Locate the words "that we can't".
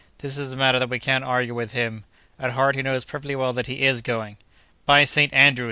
0.79-1.23